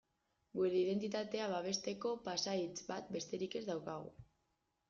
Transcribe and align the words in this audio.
Gure 0.59 0.71
identitatea 0.83 1.49
babesteko 1.51 2.13
pasahitz 2.29 2.75
bat 2.89 3.15
besterik 3.19 3.59
ez 3.61 3.63
daukagu. 3.73 4.15